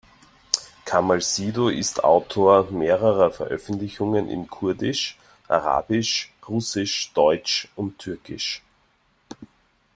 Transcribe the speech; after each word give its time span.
Kamal 0.83 1.21
Sido 1.21 1.69
ist 1.69 2.03
Autor 2.03 2.71
mehrerer 2.71 3.29
Veröffentlichungen 3.29 4.29
in 4.31 4.47
Kurdisch, 4.47 5.15
Arabisch, 5.47 6.33
Russisch, 6.47 7.11
Deutsch 7.13 7.67
und 7.75 7.99
Türkisch. 7.99 8.63